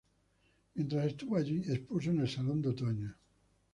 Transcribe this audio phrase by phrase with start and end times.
[0.73, 3.15] Mientras estuvo allí, expuso en el Salón de Otoño.